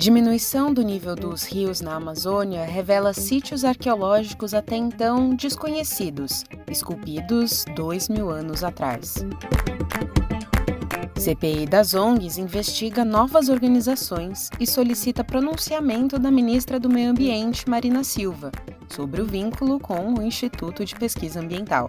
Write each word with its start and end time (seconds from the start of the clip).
Diminuição 0.00 0.72
do 0.72 0.80
nível 0.80 1.14
dos 1.14 1.44
rios 1.44 1.82
na 1.82 1.94
Amazônia 1.94 2.64
revela 2.64 3.12
sítios 3.12 3.66
arqueológicos 3.66 4.54
até 4.54 4.74
então 4.74 5.34
desconhecidos, 5.34 6.42
esculpidos 6.70 7.66
dois 7.76 8.08
mil 8.08 8.30
anos 8.30 8.64
atrás. 8.64 9.16
CPI 11.18 11.66
das 11.66 11.92
ONGs 11.92 12.38
investiga 12.38 13.04
novas 13.04 13.50
organizações 13.50 14.48
e 14.58 14.66
solicita 14.66 15.22
pronunciamento 15.22 16.18
da 16.18 16.30
ministra 16.30 16.80
do 16.80 16.88
Meio 16.88 17.10
Ambiente, 17.10 17.68
Marina 17.68 18.02
Silva, 18.02 18.50
sobre 18.88 19.20
o 19.20 19.26
vínculo 19.26 19.78
com 19.78 20.14
o 20.14 20.22
Instituto 20.22 20.82
de 20.82 20.94
Pesquisa 20.94 21.40
Ambiental. 21.40 21.88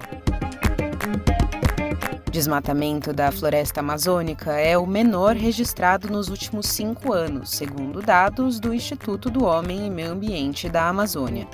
Desmatamento 2.32 3.12
da 3.12 3.30
floresta 3.30 3.82
amazônica 3.82 4.54
é 4.54 4.78
o 4.78 4.88
menor 4.88 5.36
registrado 5.36 6.08
nos 6.10 6.30
últimos 6.30 6.68
cinco 6.68 7.12
anos, 7.12 7.50
segundo 7.50 8.02
dados 8.02 8.58
do 8.58 8.74
Instituto 8.74 9.30
do 9.30 9.44
Homem 9.44 9.86
e 9.86 9.90
Meio 9.90 10.12
Ambiente 10.12 10.70
da 10.70 10.88
Amazônia. 10.88 11.46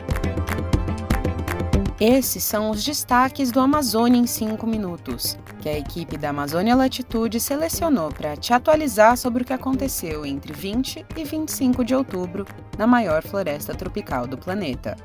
Esses 1.99 2.43
são 2.43 2.69
os 2.69 2.85
destaques 2.85 3.51
do 3.51 3.59
Amazônia 3.59 4.19
em 4.19 4.27
5 4.27 4.67
minutos, 4.67 5.35
que 5.61 5.67
a 5.67 5.75
equipe 5.75 6.15
da 6.15 6.29
Amazônia 6.29 6.75
Latitude 6.75 7.39
selecionou 7.39 8.09
para 8.09 8.37
te 8.37 8.53
atualizar 8.53 9.17
sobre 9.17 9.41
o 9.41 9.45
que 9.47 9.53
aconteceu 9.53 10.27
entre 10.27 10.53
20 10.53 11.07
e 11.17 11.23
25 11.23 11.83
de 11.83 11.95
outubro 11.95 12.45
na 12.77 12.85
maior 12.85 13.23
floresta 13.23 13.73
tropical 13.73 14.27
do 14.27 14.37
planeta. 14.37 14.95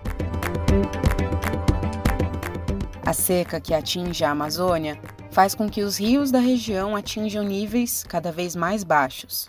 A 3.06 3.14
seca 3.14 3.58
que 3.58 3.72
atinge 3.72 4.22
a 4.22 4.32
Amazônia 4.32 5.00
faz 5.32 5.54
com 5.54 5.66
que 5.66 5.82
os 5.82 5.96
rios 5.96 6.30
da 6.30 6.38
região 6.38 6.94
atinjam 6.94 7.42
níveis 7.42 8.04
cada 8.04 8.30
vez 8.30 8.54
mais 8.54 8.84
baixos. 8.84 9.48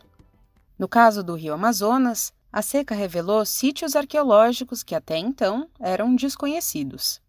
No 0.80 0.88
caso 0.88 1.22
do 1.22 1.36
rio 1.36 1.54
Amazonas, 1.54 2.32
a 2.52 2.62
seca 2.62 2.96
revelou 2.96 3.46
sítios 3.46 3.94
arqueológicos 3.94 4.82
que 4.82 4.96
até 4.96 5.18
então 5.18 5.68
eram 5.78 6.16
desconhecidos. 6.16 7.22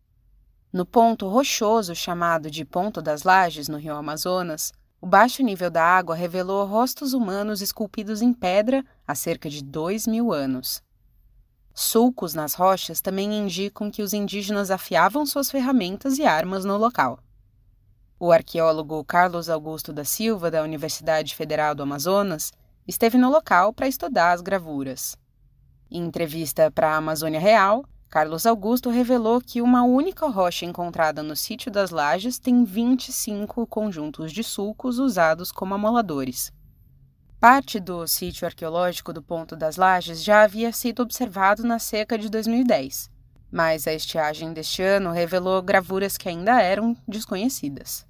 No 0.73 0.87
ponto 0.87 1.27
rochoso 1.27 1.97
chamado 1.97 2.49
de 2.49 2.65
Ponto 2.65 3.03
das 3.03 3.25
Lajes, 3.25 3.69
no 3.69 3.77
rio 3.77 3.97
Amazonas, 3.97 4.73
o 5.01 5.07
baixo 5.07 5.43
nível 5.43 5.69
da 5.69 5.83
água 5.83 6.15
revelou 6.15 6.65
rostos 6.65 7.13
humanos 7.13 7.61
esculpidos 7.61 8.23
em 8.23 8.33
pedra 8.33 8.85
há 9.05 9.17
cerca 9.17 9.51
de 9.51 9.65
dois 9.65 10.07
mil 10.07 10.33
anos. 10.33 10.81
Sulcos 11.75 12.35
nas 12.35 12.55
rochas 12.55 13.01
também 13.01 13.35
indicam 13.35 13.91
que 13.91 14.01
os 14.01 14.13
indígenas 14.13 14.71
afiavam 14.71 15.27
suas 15.27 15.51
ferramentas 15.51 16.19
e 16.19 16.25
armas 16.25 16.65
no 16.65 16.77
local. 16.77 17.19
O 18.19 18.31
arqueólogo 18.31 19.05
Carlos 19.05 19.51
Augusto 19.51 19.93
da 19.93 20.05
Silva, 20.05 20.51
da 20.51 20.63
Universidade 20.63 21.35
Federal 21.35 21.75
do 21.75 21.83
Amazonas, 21.83 22.53
esteve 22.87 23.19
no 23.19 23.31
local 23.31 23.73
para 23.73 23.89
estudar 23.89 24.33
as 24.33 24.41
gravuras. 24.41 25.17
Em 25.91 26.05
entrevista 26.05 26.71
para 26.71 26.91
a 26.91 26.97
Amazônia 26.97 27.41
Real, 27.41 27.85
Carlos 28.09 28.47
Augusto 28.47 28.91
revelou 28.91 29.41
que 29.41 29.61
uma 29.61 29.83
única 29.83 30.29
rocha 30.29 30.65
encontrada 30.65 31.23
no 31.23 31.35
sítio 31.35 31.71
das 31.71 31.91
Lajes 31.91 32.39
tem 32.39 32.65
25 32.65 33.67
conjuntos 33.67 34.33
de 34.33 34.45
sulcos 34.45 35.01
usados 35.01 35.51
como 35.51 35.75
amoladores. 35.75 36.53
Parte 37.41 37.81
do 37.81 38.07
sítio 38.07 38.47
arqueológico 38.47 39.13
do 39.13 39.21
Ponto 39.21 39.57
das 39.57 39.77
Lajes 39.77 40.23
já 40.23 40.45
havia 40.45 40.73
sido 40.73 41.03
observado 41.03 41.65
na 41.65 41.81
seca 41.81 42.17
de 42.17 42.29
2010, 42.31 43.11
mas 43.55 43.87
a 43.87 43.93
estiagem 43.93 44.53
deste 44.53 44.83
ano 44.83 45.13
revelou 45.13 45.63
gravuras 45.63 46.17
que 46.17 46.29
ainda 46.29 46.61
eram 46.61 46.97
desconhecidas. 47.07 48.05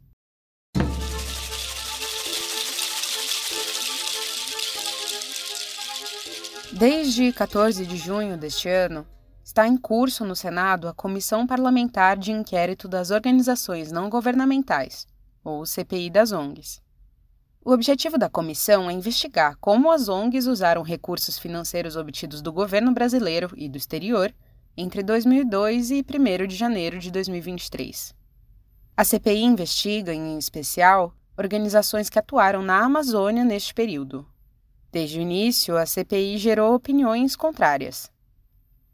Desde 6.72 7.30
14 7.30 7.84
de 7.84 7.98
junho 7.98 8.38
deste 8.38 8.70
ano, 8.70 9.06
está 9.44 9.68
em 9.68 9.76
curso 9.76 10.24
no 10.24 10.34
Senado 10.34 10.88
a 10.88 10.94
Comissão 10.94 11.46
Parlamentar 11.46 12.16
de 12.16 12.32
Inquérito 12.32 12.88
das 12.88 13.10
Organizações 13.10 13.92
Não 13.92 14.08
Governamentais, 14.08 15.06
ou 15.44 15.66
CPI 15.66 16.08
das 16.08 16.32
ONGs. 16.32 16.80
O 17.62 17.70
objetivo 17.70 18.16
da 18.16 18.30
comissão 18.30 18.88
é 18.88 18.94
investigar 18.94 19.58
como 19.60 19.92
as 19.92 20.08
ONGs 20.08 20.46
usaram 20.46 20.80
recursos 20.80 21.38
financeiros 21.38 21.96
obtidos 21.96 22.40
do 22.40 22.50
governo 22.50 22.94
brasileiro 22.94 23.50
e 23.54 23.68
do 23.68 23.76
exterior 23.76 24.34
entre 24.76 25.02
2002 25.02 25.90
e 25.90 26.04
1 26.04 26.46
de 26.46 26.56
janeiro 26.56 26.98
de 26.98 27.10
2023. 27.10 28.14
A 28.96 29.04
CPI 29.04 29.42
investiga, 29.42 30.12
em 30.12 30.38
especial, 30.38 31.14
organizações 31.36 32.08
que 32.08 32.18
atuaram 32.18 32.62
na 32.62 32.84
Amazônia 32.84 33.44
neste 33.44 33.74
período. 33.74 34.26
Desde 34.90 35.18
o 35.18 35.22
início, 35.22 35.76
a 35.76 35.84
CPI 35.84 36.38
gerou 36.38 36.74
opiniões 36.74 37.34
contrárias. 37.34 38.12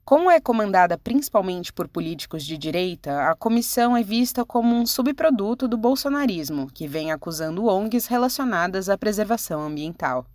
Como 0.05 0.31
é 0.31 0.41
comandada 0.41 0.99
principalmente 0.99 1.73
por 1.73 1.87
políticos 1.87 2.45
de 2.45 2.59
direita, 2.59 3.31
a 3.31 3.37
comissão 3.37 3.97
é 3.97 4.03
vista 4.03 4.45
como 4.45 4.75
um 4.75 4.85
subproduto 4.85 5.69
do 5.69 5.77
bolsonarismo, 5.77 6.71
que 6.73 6.89
vem 6.89 7.13
acusando 7.13 7.67
ONGs 7.67 8.07
relacionadas 8.07 8.89
à 8.89 8.99
preservação 8.99 9.63
ambiental. 9.63 10.27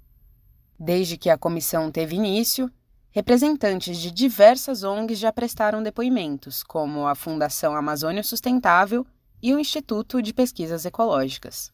Desde 0.79 1.17
que 1.17 1.29
a 1.29 1.37
comissão 1.37 1.91
teve 1.91 2.15
início, 2.15 2.71
representantes 3.15 3.97
de 3.97 4.11
diversas 4.11 4.83
ONGs 4.83 5.17
já 5.17 5.31
prestaram 5.31 5.81
depoimentos, 5.81 6.61
como 6.61 7.07
a 7.07 7.15
Fundação 7.15 7.73
Amazônia 7.73 8.21
Sustentável 8.21 9.07
e 9.41 9.53
o 9.53 9.59
Instituto 9.59 10.21
de 10.21 10.33
Pesquisas 10.33 10.83
Ecológicas. 10.83 11.71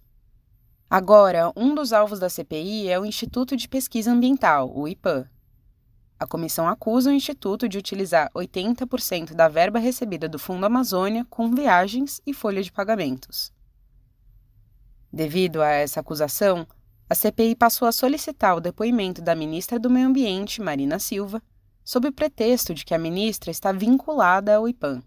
Agora, 0.87 1.51
um 1.55 1.73
dos 1.73 1.93
alvos 1.93 2.19
da 2.19 2.29
CPI 2.29 2.89
é 2.89 2.99
o 2.99 3.05
Instituto 3.05 3.57
de 3.57 3.67
Pesquisa 3.67 4.11
Ambiental, 4.11 4.71
o 4.71 4.87
IPAM. 4.87 5.27
A 6.19 6.27
comissão 6.27 6.67
acusa 6.67 7.09
o 7.09 7.13
Instituto 7.13 7.67
de 7.67 7.79
utilizar 7.79 8.29
80% 8.35 9.33
da 9.33 9.47
verba 9.47 9.79
recebida 9.79 10.29
do 10.29 10.37
Fundo 10.37 10.67
Amazônia 10.67 11.25
com 11.27 11.49
viagens 11.49 12.21
e 12.23 12.35
folha 12.35 12.61
de 12.61 12.71
pagamentos. 12.71 13.51
Devido 15.11 15.59
a 15.63 15.69
essa 15.69 16.01
acusação, 16.01 16.67
a 17.11 17.13
CPI 17.13 17.55
passou 17.55 17.89
a 17.89 17.91
solicitar 17.91 18.55
o 18.55 18.61
depoimento 18.61 19.21
da 19.21 19.35
ministra 19.35 19.77
do 19.77 19.89
Meio 19.89 20.07
Ambiente, 20.07 20.61
Marina 20.61 20.97
Silva, 20.97 21.43
sob 21.83 22.07
o 22.07 22.13
pretexto 22.13 22.73
de 22.73 22.85
que 22.85 22.93
a 22.93 22.97
ministra 22.97 23.51
está 23.51 23.73
vinculada 23.73 24.55
ao 24.55 24.65
IPAM. 24.65 25.03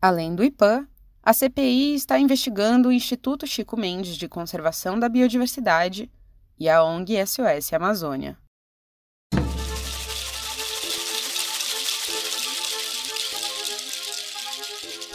Além 0.00 0.34
do 0.34 0.42
IPAM, 0.42 0.88
a 1.22 1.34
CPI 1.34 1.94
está 1.94 2.18
investigando 2.18 2.88
o 2.88 2.92
Instituto 2.92 3.46
Chico 3.46 3.78
Mendes 3.78 4.16
de 4.16 4.26
Conservação 4.30 4.98
da 4.98 5.10
Biodiversidade 5.10 6.10
e 6.58 6.70
a 6.70 6.82
ONG 6.82 7.22
SOS 7.26 7.70
Amazônia. 7.74 8.38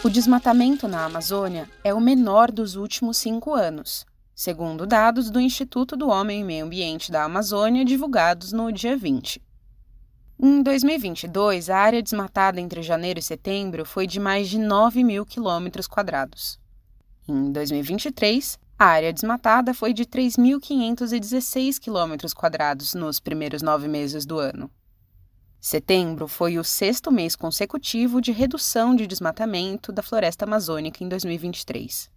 O 0.04 0.10
desmatamento 0.12 0.88
na 0.88 1.06
Amazônia 1.06 1.68
é 1.84 1.92
o 1.92 2.00
menor 2.00 2.52
dos 2.52 2.76
últimos 2.76 3.18
cinco 3.18 3.56
anos, 3.56 4.06
segundo 4.36 4.88
dados 4.88 5.30
do 5.30 5.40
Instituto 5.40 5.96
do 5.96 6.10
Homem 6.10 6.42
e 6.42 6.44
Meio 6.44 6.66
Ambiente 6.66 7.12
da 7.12 7.24
Amazônia 7.24 7.86
divulgados 7.86 8.52
no 8.52 8.72
dia 8.72 8.98
20. 8.98 9.42
Em 10.40 10.64
2022, 10.64 11.70
a 11.70 11.78
área 11.78 12.02
desmatada 12.02 12.60
entre 12.60 12.82
janeiro 12.82 13.20
e 13.20 13.24
setembro 13.24 13.86
foi 13.86 14.08
de 14.08 14.20
mais 14.20 14.50
de 14.50 14.58
9 14.58 15.04
mil 15.04 15.26
quilômetros 15.26 15.88
quadrados. 15.88 16.60
Em 17.28 17.52
2023, 17.52 18.60
a 18.78 18.86
área 18.86 19.14
desmatada 19.14 19.74
foi 19.74 19.94
de 19.94 20.06
3.516 20.06 21.80
quilômetros 21.80 22.34
quadrados 22.34 22.94
nos 22.94 23.20
primeiros 23.20 23.62
nove 23.62 23.88
meses 23.88 24.26
do 24.26 24.40
ano. 24.40 24.70
Setembro 25.62 26.28
foi 26.28 26.58
o 26.58 26.64
sexto 26.64 27.10
mês 27.10 27.38
consecutivo 27.38 28.20
de 28.20 28.34
redução 28.34 28.94
de 28.94 29.08
desmatamento 29.08 29.94
da 29.94 30.02
floresta 30.02 30.44
amazônica 30.44 31.02
em 31.02 31.08
2023. 31.08 32.12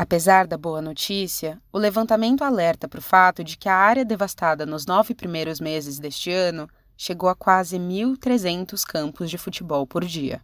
Apesar 0.00 0.46
da 0.46 0.56
boa 0.56 0.80
notícia, 0.80 1.60
o 1.72 1.76
levantamento 1.76 2.44
alerta 2.44 2.86
para 2.86 3.00
o 3.00 3.02
fato 3.02 3.42
de 3.42 3.56
que 3.56 3.68
a 3.68 3.74
área 3.74 4.04
devastada 4.04 4.64
nos 4.64 4.86
nove 4.86 5.12
primeiros 5.12 5.58
meses 5.58 5.98
deste 5.98 6.30
ano 6.30 6.68
chegou 6.96 7.28
a 7.28 7.34
quase 7.34 7.80
1.300 7.80 8.84
campos 8.84 9.28
de 9.28 9.36
futebol 9.36 9.84
por 9.88 10.04
dia. 10.04 10.40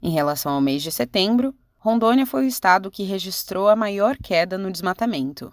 Em 0.00 0.10
relação 0.10 0.52
ao 0.52 0.60
mês 0.60 0.80
de 0.80 0.92
setembro, 0.92 1.52
Rondônia 1.76 2.24
foi 2.24 2.44
o 2.44 2.48
estado 2.48 2.88
que 2.88 3.02
registrou 3.02 3.68
a 3.68 3.74
maior 3.74 4.16
queda 4.16 4.56
no 4.56 4.70
desmatamento, 4.70 5.52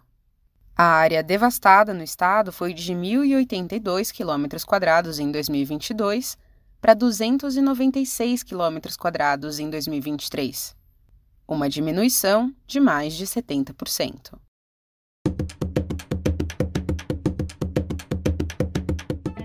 a 0.78 0.84
área 0.84 1.24
devastada 1.24 1.96
no 1.96 2.04
estado 2.04 2.54
foi 2.54 2.76
de 2.76 2.94
1.082 2.94 4.14
km 4.16 5.20
em 5.20 5.32
2022 5.32 6.38
para 6.80 6.94
296 6.94 8.44
km 8.44 8.78
em 9.60 9.70
2023, 9.70 10.79
uma 11.50 11.68
diminuição 11.68 12.54
de 12.68 12.80
mais 12.80 13.16
de 13.16 13.26
70%. 13.26 14.38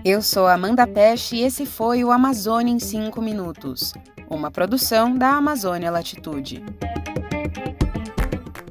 Eu 0.03 0.21
sou 0.21 0.45
Amanda 0.45 0.85
Peste 0.85 1.37
e 1.37 1.41
esse 1.41 1.65
foi 1.65 2.03
o 2.03 2.11
Amazônia 2.11 2.71
em 2.71 2.77
5 2.77 3.19
Minutos, 3.23 3.91
uma 4.29 4.51
produção 4.51 5.17
da 5.17 5.29
Amazônia 5.31 5.89
Latitude. 5.89 6.63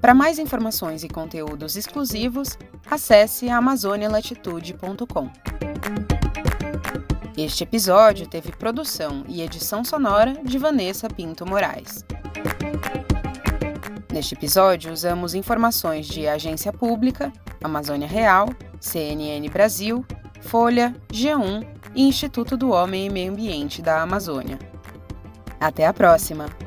Para 0.01 0.15
mais 0.15 0.39
informações 0.39 1.03
e 1.03 1.09
conteúdos 1.09 1.75
exclusivos, 1.77 2.57
acesse 2.89 3.49
amazonialatitude.com. 3.49 5.31
Este 7.37 7.65
episódio 7.65 8.29
teve 8.29 8.53
produção 8.53 9.25
e 9.27 9.43
edição 9.43 9.85
sonora 9.85 10.35
de 10.45 10.57
Vanessa 10.57 11.09
Pinto 11.09 11.45
Moraes. 11.45 12.05
Neste 14.15 14.33
episódio, 14.33 14.93
usamos 14.93 15.35
informações 15.35 16.07
de 16.07 16.29
Agência 16.29 16.73
Pública, 16.73 17.33
Amazônia 17.61 18.07
Real, 18.07 18.49
CNN 18.79 19.49
Brasil, 19.49 20.07
Folha, 20.41 20.95
G1 21.13 21.67
e 21.97 22.07
Instituto 22.07 22.57
do 22.57 22.71
Homem 22.71 23.07
e 23.07 23.11
Meio 23.11 23.33
Ambiente 23.33 23.83
da 23.83 24.03
Amazônia. 24.03 24.57
Até 25.59 25.85
a 25.85 25.93
próxima! 25.93 26.64